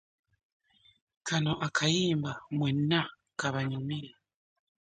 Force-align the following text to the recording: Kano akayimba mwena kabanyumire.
Kano 1.27 1.53
akayimba 1.67 2.31
mwena 2.55 2.99
kabanyumire. 3.39 4.11